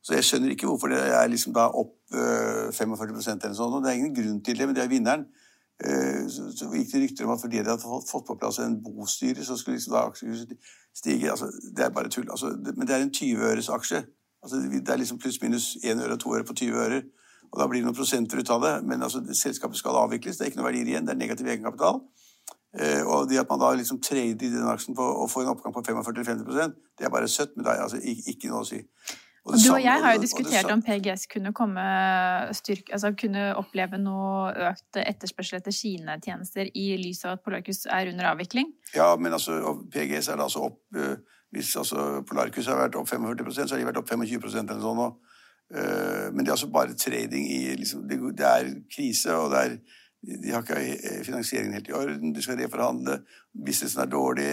Så 0.03 0.13
jeg 0.13 0.27
skjønner 0.27 0.53
ikke 0.53 0.67
hvorfor 0.67 0.91
det 0.91 0.99
er 0.99 1.27
liksom 1.31 1.53
da 1.55 1.69
opp 1.69 1.95
45% 2.11 3.45
eller 3.45 3.57
sånn. 3.57 3.73
og 3.73 3.83
Det 3.83 3.91
er 3.91 3.97
ingen 4.01 4.13
grunn 4.13 4.41
til 4.43 4.57
det, 4.57 4.67
men 4.67 4.75
det 4.75 4.83
er 4.83 4.91
vinneren. 4.91 5.25
Eh, 5.83 6.21
så, 6.31 6.69
gikk 6.71 6.91
det 6.91 7.01
rykter 7.01 7.27
om 7.27 7.33
at 7.35 7.41
fordi 7.41 7.59
de 7.59 7.71
hadde 7.73 7.83
fått 7.83 8.27
på 8.27 8.37
plass 8.39 8.59
en 8.63 8.79
bostyre, 8.83 9.45
så 9.45 9.57
skulle 9.59 9.77
liksom 9.77 9.95
da 9.95 10.05
aksjekursen 10.07 10.57
stige. 10.95 11.31
Altså, 11.31 11.51
det 11.75 11.85
er 11.85 11.95
bare 11.95 12.09
tull. 12.09 12.29
Altså, 12.29 12.53
det, 12.65 12.77
men 12.77 12.87
det 12.87 12.95
er 12.95 13.05
en 13.05 13.13
20-øres 13.17 13.69
aksje. 13.73 14.05
Altså, 14.43 14.61
det 14.63 14.89
er 14.89 15.01
liksom 15.01 15.19
pluss-minus 15.19 15.75
1 15.83 16.03
øre 16.03 16.17
og 16.17 16.23
2 16.23 16.35
øre 16.37 16.47
på 16.47 16.57
20 16.61 16.81
ører. 16.85 17.03
Og 17.51 17.59
da 17.61 17.67
blir 17.69 17.83
det 17.83 17.87
noen 17.87 17.97
prosenter 17.97 18.39
ut 18.39 18.49
av 18.49 18.63
det. 18.63 18.73
Men 18.87 19.03
altså, 19.03 19.21
selskapet 19.33 19.77
skal 19.77 19.99
avvikles. 20.05 20.37
Det 20.37 20.47
er 20.47 20.53
ikke 20.53 20.61
noe 20.61 20.71
verdier 20.71 20.93
igjen. 20.93 21.05
Det 21.07 21.13
er 21.13 21.21
negativ 21.21 21.47
egenkapital. 21.47 22.01
Eh, 22.79 23.03
og 23.05 23.29
det 23.29 23.37
at 23.37 23.49
man 23.49 23.61
da 23.61 23.73
liksom 23.77 24.01
trader 24.01 24.47
i 24.47 24.49
den 24.55 24.65
aksjen 24.65 24.95
på, 24.97 25.03
og 25.03 25.29
får 25.29 25.43
en 25.43 25.51
oppgang 25.53 25.75
på 25.75 25.83
45-50% 25.85 26.79
det 26.97 27.05
er 27.05 27.13
bare 27.13 27.27
søtt, 27.27 27.53
men 27.55 27.65
det 27.65 27.73
er 27.73 27.83
altså 27.85 27.99
ikke 28.01 28.49
noe 28.49 28.63
å 28.63 28.67
si. 28.67 28.79
Og 29.43 29.57
du 29.59 29.73
og 29.73 29.81
jeg 29.83 29.99
har 30.05 30.13
jo 30.15 30.21
diskutert 30.23 30.69
om 30.71 30.81
PGS 30.83 31.25
kunne, 31.31 31.51
komme 31.55 31.83
styrke, 32.55 32.93
altså 32.95 33.11
kunne 33.19 33.49
oppleve 33.59 33.99
noe 33.99 34.53
økt 34.69 34.99
etterspørsel 35.01 35.59
etter 35.59 35.75
kinetjenester 35.75 36.69
i 36.71 36.85
lys 37.01 37.25
av 37.27 37.35
at 37.35 37.43
Polarcus 37.43 37.83
er 37.91 38.13
under 38.13 38.29
avvikling? 38.31 38.71
Ja, 38.95 39.09
men 39.19 39.35
altså, 39.35 39.59
PGS 39.91 40.31
er 40.31 40.39
da 40.39 40.47
altså 40.47 40.69
opp 40.69 40.79
eh, 40.95 41.17
Hvis 41.53 41.75
altså 41.77 42.23
Polarcus 42.29 42.69
har 42.71 42.79
vært 42.79 42.95
opp 42.97 43.11
45% 43.11 43.67
så 43.67 43.75
har 43.75 43.83
de 43.83 43.89
vært 43.91 43.99
opp 43.99 44.09
25% 44.09 44.63
eller 44.63 44.85
sånn 44.85 45.01
nå. 45.01 45.09
Eh, 45.75 46.29
men 46.31 46.39
det 46.39 46.47
er 46.47 46.55
altså 46.55 46.71
bare 46.71 46.95
trading 46.95 47.49
i 47.51 47.61
liksom, 47.81 48.07
Det 48.07 48.47
er 48.47 48.71
krise, 48.95 49.35
og 49.35 49.51
det 49.51 49.65
er 49.65 49.77
de 50.23 50.51
har 50.53 50.63
ikke 50.63 50.79
eh, 50.79 51.21
finansieringen 51.25 51.73
helt 51.75 51.89
i 51.89 51.95
orden, 51.97 52.33
de 52.35 52.41
skal 52.41 52.59
reforhandle, 52.59 53.19
businessen 53.65 54.01
er 54.01 54.11
dårlig 54.11 54.49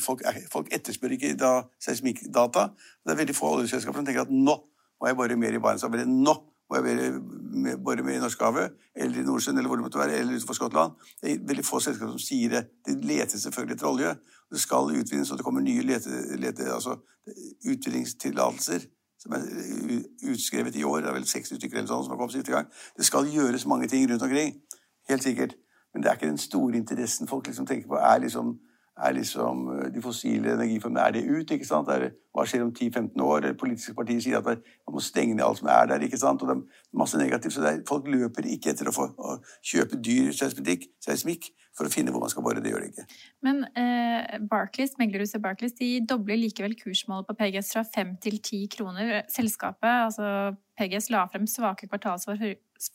Folk, 0.00 0.24
folk 0.52 0.68
etterspør 0.74 1.14
ikke 1.16 1.34
da 1.40 1.52
seismikkdata. 1.80 2.66
Det 3.04 3.12
er 3.12 3.20
veldig 3.22 3.36
få 3.36 3.54
oljeselskaper 3.56 4.02
som 4.02 4.08
tenker 4.08 4.26
at 4.26 4.32
nå 4.32 4.56
må 5.00 5.08
jeg 5.08 5.16
bore 5.16 5.36
mer 5.36 5.56
i 5.56 5.60
Barentshavet. 5.62 6.08
Nå 6.08 6.34
må 6.70 6.80
jeg 6.80 7.78
bore 7.84 8.04
mer 8.04 8.18
i 8.18 8.22
Norskehavet, 8.22 8.76
eller 8.96 9.20
i 9.20 9.24
Nordsjøen, 9.26 9.58
eller 9.58 9.68
hvor 9.68 9.80
det 9.80 9.86
måtte 9.86 10.00
være, 10.00 10.18
eller 10.20 10.38
utenfor 10.38 10.58
Skottland. 10.58 10.94
Det 11.22 11.32
er 11.32 11.46
veldig 11.48 11.64
få 11.66 11.80
selskaper 11.84 12.14
som 12.14 12.22
sier 12.22 12.54
det. 12.54 12.62
De 12.86 12.96
leter 13.04 13.40
selvfølgelig 13.40 13.76
etter 13.78 13.90
olje. 13.90 14.12
Det 14.52 14.60
skal 14.60 14.92
utvinnes, 14.92 15.30
og 15.30 15.40
det 15.40 15.46
kommer 15.46 15.64
nye 15.64 15.84
lete, 15.84 16.20
lete, 16.40 16.68
altså, 16.72 16.98
utvinningstillatelser 17.68 18.88
som 19.24 19.36
er 19.36 19.44
utskrevet 20.30 20.76
i 20.76 20.84
år. 20.84 21.00
Det 21.00 21.10
er 21.10 21.18
vel 21.18 21.28
60 21.28 21.58
stykker 21.58 21.80
eller 21.80 21.90
sånn 21.90 22.04
som 22.04 22.14
har 22.14 22.20
kommet 22.20 22.36
siste 22.36 22.52
gang. 22.52 22.68
Det 22.96 23.06
skal 23.08 23.30
gjøres 23.32 23.64
mange 23.70 23.88
ting 23.88 24.04
rundt 24.10 24.24
omkring. 24.26 24.58
Helt 25.08 25.22
sikkert. 25.22 25.56
Men 25.94 26.02
det 26.02 26.10
er 26.10 26.18
ikke 26.18 26.30
den 26.32 26.38
store 26.38 26.76
interessen 26.76 27.28
folk 27.28 27.46
liksom 27.46 27.66
tenker 27.66 27.88
på. 27.88 27.94
Er 27.94 28.18
liksom, 28.18 28.58
er 29.06 29.12
liksom 29.12 29.68
eh, 29.78 29.88
de 29.94 30.02
fossile 30.02 30.54
energiformene 30.54 31.00
Er 31.00 31.10
det 31.10 31.24
ut? 31.30 31.50
ikke 31.50 31.66
sant? 31.66 31.88
Det 31.88 32.12
hva 32.34 32.42
skjer 32.50 32.64
om 32.64 32.72
10-15 32.74 33.22
år? 33.22 33.52
Politiske 33.58 33.94
partier 33.94 34.18
sier 34.22 34.40
at 34.40 34.48
man 34.48 34.96
må 34.96 35.02
stenge 35.02 35.36
ned 35.36 35.44
alt 35.46 35.60
som 35.60 35.68
er 35.70 35.86
der. 35.86 36.02
ikke 36.02 36.18
sant? 36.18 36.42
Og 36.42 36.50
det 36.50 36.56
er 36.56 36.98
masse 36.98 37.18
negativt. 37.18 37.54
Så 37.54 37.62
er, 37.62 37.78
folk 37.88 38.08
løper 38.10 38.48
ikke 38.50 38.72
etter 38.72 38.90
å 38.90 38.94
få 38.94 39.06
å 39.14 39.36
kjøpe 39.62 40.00
dyr 40.02 40.32
seismikk 40.34 41.46
for 41.78 41.86
å 41.86 41.92
finne 41.94 42.10
hvor 42.10 42.24
man 42.24 42.32
skal 42.32 42.42
bore. 42.46 42.62
Det 42.62 42.74
gjør 42.74 42.82
det 42.82 42.90
ikke. 42.90 43.06
Men 43.46 43.62
eh, 43.78 44.42
Barclays, 44.50 44.96
meglerhuset 44.98 45.42
Barclays 45.42 45.78
de 45.78 45.92
dobler 46.10 46.42
likevel 46.42 46.74
kursmålet 46.80 47.30
på 47.30 47.38
PGS 47.38 47.70
fra 47.76 47.86
5 47.94 48.16
til 48.26 48.40
10 48.42 48.66
kroner. 48.74 49.14
Selskapet, 49.30 49.94
altså 50.08 50.56
PGS, 50.80 51.12
la 51.14 51.28
frem 51.30 51.46
svake 51.50 51.86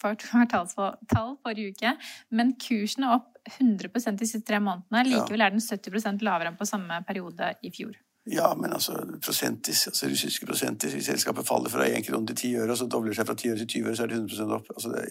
kvartalstall 0.01 1.37
forrige 1.43 1.73
uke, 1.73 1.95
men 2.35 2.53
kursen 2.61 3.07
er 3.07 3.17
opp 3.19 3.39
100% 3.49 4.19
de 4.19 4.27
siste 4.27 4.45
tre 4.47 4.59
månedene. 4.61 5.07
Likevel 5.07 5.45
er 5.45 5.55
den 5.55 5.63
70 5.63 6.21
lavere 6.25 6.51
enn 6.51 6.59
på 6.59 6.67
samme 6.69 7.01
periode 7.07 7.53
i 7.65 7.71
fjor. 7.73 7.97
Ja, 8.29 8.51
men 8.53 8.73
altså 8.75 8.93
prosentis, 9.23 9.87
altså 9.89 10.09
russiske 10.11 10.45
prosentis 10.45 10.93
Hvis 10.93 11.07
selskapet 11.07 11.47
faller 11.47 11.71
fra 11.71 11.87
1 11.87 12.03
krone 12.05 12.27
til 12.29 12.35
10 12.35 12.55
øre, 12.61 12.71
og 12.75 12.77
så 12.77 12.85
dobler 12.91 13.15
seg 13.17 13.25
fra 13.25 13.35
10 13.35 13.53
øre 13.53 13.61
til 13.63 13.69
20 13.79 13.87
øre, 13.87 13.95
så 13.97 14.05
er 14.05 14.11
det 14.11 14.19
100 14.19 14.55
opp. 14.59 14.67
Altså, 14.75 14.91
det, 14.93 15.05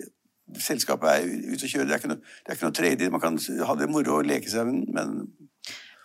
selskapet 0.65 1.11
er 1.11 1.55
ute 1.55 1.67
å 1.67 1.71
kjøre. 1.73 1.87
Det 1.89 1.97
er 1.97 2.03
ikke 2.03 2.13
noe, 2.13 2.21
det 2.23 2.53
er 2.53 2.59
ikke 2.59 2.69
noe 2.69 2.77
trading. 2.79 3.15
Man 3.15 3.25
kan 3.25 3.41
ha 3.69 3.79
det 3.81 3.89
moro 3.91 4.21
og 4.21 4.29
leke 4.29 4.53
seg, 4.53 4.69
men 4.69 5.17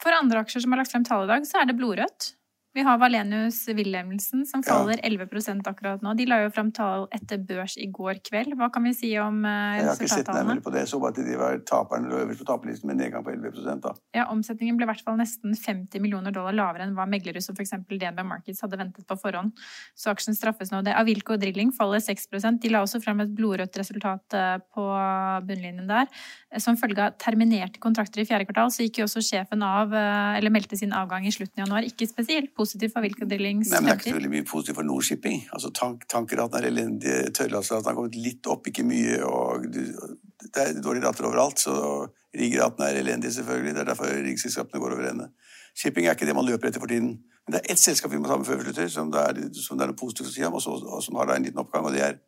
For 0.03 0.15
andre 0.15 0.41
aksjer 0.43 0.65
som 0.65 0.73
har 0.73 0.81
lagt 0.81 0.91
frem 0.91 1.05
tall 1.07 1.27
i 1.27 1.31
dag, 1.31 1.45
så 1.47 1.61
er 1.61 1.69
det 1.69 1.77
blodrødt. 1.79 2.33
Vi 2.73 2.81
har 2.81 2.97
Valenius 2.97 3.67
Wilhelmsen, 3.67 4.47
som 4.49 4.63
faller 4.65 4.97
ja. 4.97 5.09
11% 5.09 5.67
akkurat 5.69 6.01
nå. 6.01 6.15
De 6.17 6.25
la 6.25 6.39
jo 6.41 6.49
fram 6.49 6.71
tall 6.73 7.03
etter 7.13 7.37
børs 7.37 7.75
i 7.77 7.85
går 7.93 8.17
kveld. 8.25 8.55
Hva 8.57 8.71
kan 8.73 8.81
vi 8.87 8.95
si 8.97 9.11
om 9.21 9.43
resultattallene? 9.45 9.75
Jeg 9.77 9.85
har 9.85 9.99
ikke 9.99 10.09
sett 10.09 10.31
nærmere 10.33 10.63
på 10.65 10.73
det. 10.73 10.85
Så 10.89 10.97
bare 11.03 11.13
at 11.13 11.19
de 11.27 11.35
var 11.37 11.59
taperne 11.69 12.09
øverst 12.17 12.41
på 12.41 12.47
taperlisten 12.49 12.89
med 12.89 12.97
nedgang 12.97 13.21
på 13.25 13.29
11 13.35 13.75
da. 13.83 13.91
Ja, 14.17 14.25
Omsetningen 14.33 14.79
ble 14.79 14.87
i 14.87 14.89
hvert 14.89 15.03
fall 15.05 15.19
nesten 15.21 15.53
50 15.53 16.01
millioner 16.01 16.33
dollar 16.33 16.57
lavere 16.57 16.87
enn 16.87 16.95
hva 16.97 17.05
meglere 17.09 17.43
som 17.45 17.53
f.eks. 17.53 17.75
DNB 17.91 18.23
Markets 18.25 18.63
hadde 18.65 18.81
ventet 18.81 19.05
på 19.05 19.19
forhånd. 19.21 19.53
Så 19.93 20.09
aksjen 20.09 20.33
straffes 20.33 20.73
nå. 20.73 20.81
Det 20.81 20.97
Avilco 20.97 21.37
Drilling 21.37 21.75
faller 21.77 22.01
6% 22.01 22.57
De 22.63 22.73
la 22.73 22.81
også 22.81 23.03
frem 23.05 23.21
et 23.21 23.37
blodrødt 23.37 23.77
resultat 23.83 24.39
eh, 24.39 24.57
på 24.73 24.87
bunnlinjen 25.45 25.85
der. 25.93 26.09
Som 26.57 26.81
følge 26.81 27.05
av 27.05 27.21
terminerte 27.21 27.77
kontrakter 27.83 28.25
i 28.25 28.27
fjerde 28.29 28.49
kvartal, 28.49 28.73
så 28.73 28.87
gikk 28.87 29.03
jo 29.03 29.07
også 29.11 29.21
sjefen 29.29 29.61
av, 29.61 29.93
eh, 29.93 30.41
eller 30.41 30.57
meldte 30.57 30.81
sin 30.81 30.97
avgang 30.97 31.29
i 31.29 31.37
slutten 31.37 31.61
av 31.61 31.67
januar. 31.67 31.85
Ikke 31.93 32.09
spesielt 32.09 32.49
positivt 32.49 32.62
for 32.65 33.05
Wilco 33.05 33.27
Drillings 33.29 33.69
Nei, 33.71 33.79
men 33.79 33.89
Det 33.89 33.93
er 33.93 33.99
ikke 33.99 34.13
så 34.13 34.17
veldig 34.17 34.33
mye 34.33 34.47
positivt 34.49 34.77
for 34.79 34.87
Nordshipping. 34.87 35.43
Altså, 35.53 35.71
tank, 35.75 36.07
Tankeratene 36.11 36.61
er 36.61 36.69
elendige, 36.69 37.31
tørrlastratene 37.37 37.91
har 37.91 37.97
kommet 37.97 38.17
litt 38.19 38.49
opp, 38.51 38.67
ikke 38.67 38.85
mye. 38.87 39.19
og 39.27 39.67
Det 39.73 40.63
er 40.63 40.79
dårlige 40.79 41.05
rater 41.07 41.29
overalt. 41.29 41.59
så 41.59 42.07
Riggratene 42.33 42.89
er 42.89 43.01
elendige, 43.03 43.33
selvfølgelig. 43.35 43.75
Det 43.75 43.81
er 43.83 43.91
derfor 43.91 44.09
riggselskapene 44.25 44.81
går 44.81 44.95
over 44.97 45.09
ende. 45.11 45.29
Shipping 45.77 46.07
er 46.07 46.17
ikke 46.17 46.25
det 46.25 46.35
man 46.35 46.45
løper 46.45 46.69
etter 46.69 46.81
for 46.81 46.89
tiden. 46.89 47.19
Men 47.45 47.55
det 47.55 47.61
er 47.61 47.73
ett 47.73 47.81
selskap 47.81 48.11
vi 48.11 48.19
må 48.21 48.29
ta 48.29 48.37
med 48.39 48.47
før 48.47 48.61
vi 48.61 48.69
slutter, 48.69 48.87
som 48.89 49.11
det 49.11 49.21
er, 49.21 49.41
som 49.53 49.77
det 49.77 49.85
er 49.85 49.91
noe 49.91 49.99
positivt 49.99 50.29
å 50.29 50.33
si 50.33 50.45
om, 50.47 50.55
og, 50.57 50.63
så, 50.63 50.77
og 50.79 51.03
som 51.03 51.17
har 51.19 51.29
da 51.29 51.35
en 51.37 51.45
liten 51.45 51.59
oppgang, 51.61 51.85
og 51.89 51.95
det 51.95 52.05
er 52.05 52.21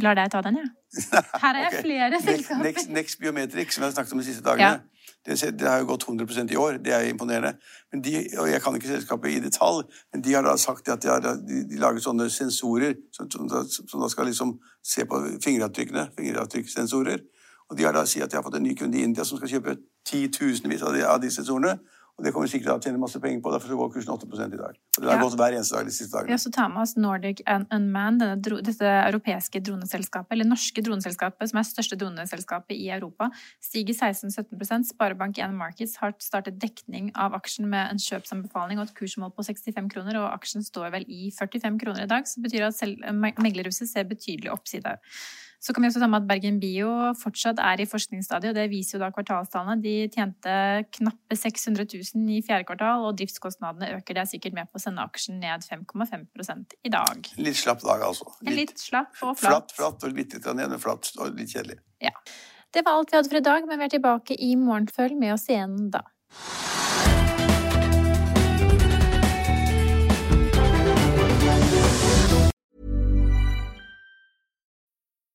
Lar 0.00 0.16
deg 0.16 0.30
ta 0.32 0.40
den, 0.40 0.56
ja. 0.56 0.68
Her 1.42 1.58
er 1.58 1.66
okay. 1.68 1.82
flere 1.84 2.20
selskaper. 2.22 2.62
Next, 2.64 2.88
Next 2.88 3.18
Biometric, 3.20 3.74
som 3.74 3.84
jeg 3.84 3.90
har 3.90 3.96
snakket 3.98 4.14
om 4.16 4.22
de 4.22 4.24
siste 4.24 4.44
dagene. 4.46 4.78
Ja. 4.80 4.91
Det, 5.26 5.68
har 5.68 5.78
jo 5.78 5.86
gått 5.86 6.04
100% 6.08 6.52
i 6.52 6.56
år. 6.58 6.78
Det 6.82 6.92
er 6.92 7.06
imponerende. 7.06 7.54
Men 7.92 8.02
de, 8.02 8.14
og 8.38 8.48
Jeg 8.50 8.62
kan 8.62 8.74
ikke 8.74 8.88
selskapet 8.88 9.30
i 9.30 9.40
detalj, 9.40 9.84
men 10.12 10.22
de 10.22 10.34
har 10.34 10.42
da 10.42 10.56
sagt 10.58 10.88
at 10.88 11.02
de, 11.02 11.08
har, 11.08 11.20
de, 11.22 11.78
lager 11.78 12.02
sånne 12.02 12.26
sensorer 12.30 12.96
som, 13.14 13.30
som, 13.30 13.46
som, 13.48 14.00
da, 14.02 14.08
skal 14.10 14.26
liksom 14.26 14.56
se 14.82 15.06
på 15.06 15.22
fingeravtrykkene. 15.44 16.08
Fingeravtrykksensorer. 16.18 17.22
Og 17.70 17.78
de 17.78 17.86
har 17.86 17.94
da 17.94 18.04
sagt 18.04 18.26
at 18.26 18.34
de 18.34 18.40
har 18.40 18.42
fått 18.42 18.58
en 18.58 18.66
ny 18.66 18.74
kunde 18.78 18.98
i 18.98 19.06
India 19.06 19.24
som 19.24 19.38
skal 19.38 19.54
kjøpe 19.54 19.78
titusenvis 20.08 20.82
av, 20.82 20.96
de, 20.96 21.06
av 21.06 21.22
de 21.22 21.30
sensorene. 21.30 21.78
Og 22.22 22.26
det 22.28 22.30
kommer 22.36 22.46
sikkert 22.46 22.68
til 22.68 22.78
å 22.78 22.82
tjene 22.86 23.00
masse 23.02 23.18
penger 23.18 23.40
på. 23.42 23.50
Derfor 23.50 23.72
så 23.72 23.76
går 23.80 23.88
kursen 23.96 24.12
8 24.14 24.44
i 24.44 24.58
dag. 24.60 24.76
Og 24.78 25.02
det 25.02 25.08
har 25.10 25.16
ja. 25.18 25.22
gått 25.24 25.34
hver 25.40 25.56
eneste 25.56 25.74
dag 25.74 25.88
de 25.88 25.94
siste 25.96 26.14
dagene. 26.14 26.30
Vi 26.30 26.36
også 26.36 26.52
tar 26.54 26.68
med 26.70 26.82
oss 26.84 26.92
Nordic 26.94 27.42
Unmanned, 27.50 28.46
dette 28.68 28.92
europeiske 29.08 29.58
droneselskapet, 29.66 30.36
eller 30.36 30.46
norske 30.46 30.86
droneselskapet, 30.86 31.50
som 31.50 31.58
er 31.58 31.66
største 31.66 31.98
droneselskapet 31.98 32.78
i 32.78 32.92
Europa, 32.94 33.32
stiger 33.58 33.98
16-17 33.98 34.86
Sparebank1 34.92 35.58
Markets 35.58 35.98
har 35.98 36.14
startet 36.22 36.62
dekning 36.62 37.10
av 37.18 37.34
aksjen 37.42 37.66
med 37.66 37.90
en 37.90 38.06
kjøpsanbefaling 38.06 38.78
og 38.78 38.86
et 38.86 38.96
kursmål 39.02 39.34
på 39.34 39.50
65 39.50 39.90
kroner, 39.90 40.22
og 40.22 40.30
aksjen 40.30 40.62
står 40.62 40.94
vel 40.94 41.10
i 41.10 41.32
45 41.34 41.82
kroner 41.82 42.06
i 42.06 42.12
dag, 42.14 42.30
så 42.30 42.46
betyr 42.46 42.70
at 42.70 42.78
selv 42.78 43.02
meglerhuset 43.18 43.90
ser 43.90 44.06
betydelig 44.06 44.54
oppside. 44.54 45.00
Så 45.62 45.70
kan 45.70 45.84
vi 45.84 45.92
også 45.92 46.00
ta 46.02 46.08
med 46.10 46.24
at 46.24 46.26
Bergen 46.26 46.56
Bio 46.58 46.88
fortsatt 47.14 47.60
er 47.62 47.78
i 47.78 47.86
forskningsstadiet, 47.86 48.50
og 48.50 48.56
det 48.58 48.70
viser 48.72 48.96
jo 48.96 49.02
da 49.04 49.12
kvartalstallene. 49.14 49.78
De 49.78 50.08
tjente 50.10 50.54
knappe 50.96 51.38
600 51.38 51.86
000 51.86 52.11
i 52.14 52.40
fjerde 52.44 52.66
kvartal, 52.68 53.06
og 53.08 53.16
driftskostnadene 53.20 53.92
øker. 53.98 54.16
Det 54.16 54.24
er 54.24 54.30
sikkert 54.30 54.56
med 54.58 54.70
på 54.70 54.80
å 54.80 54.84
sende 54.84 55.04
aksjen 55.04 55.40
ned 55.42 55.66
5,5 55.66 56.26
i 56.84 56.92
dag. 56.92 57.30
Litt 57.38 57.60
slapp 57.60 57.84
dag, 57.84 58.04
altså. 58.08 58.28
Litt, 58.46 58.58
litt 58.58 58.82
slapp 58.82 59.14
og 59.20 59.38
flatt. 59.40 59.72
Flatt, 59.72 59.76
flatt 59.78 60.08
og 60.08 60.18
litt 60.18 60.36
ned, 60.52 60.76
flatt 60.82 61.12
og 61.18 61.38
litt 61.38 61.54
kjedelig. 61.54 61.80
Ja. 62.02 62.14
Det 62.72 62.84
var 62.86 62.98
alt 62.98 63.12
vi 63.12 63.18
hadde 63.18 63.28
for 63.28 63.40
i 63.42 63.44
dag, 63.44 63.66
men 63.68 63.80
vi 63.80 63.88
er 63.88 63.96
tilbake 63.98 64.36
i 64.40 64.54
morgen. 64.56 64.88
Følg 64.88 65.18
med 65.20 65.34
oss 65.36 65.48
igjen 65.52 65.90
da. 65.92 66.06